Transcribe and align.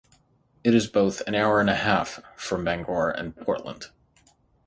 It 0.63 0.73
is 0.73 0.87
both 0.87 1.21
an 1.27 1.35
hour 1.35 1.59
and 1.61 1.69
a 1.69 1.75
half 1.75 2.21
from 2.35 2.63
Bangor 2.63 3.11
and 3.11 3.35
Portland. 3.37 3.91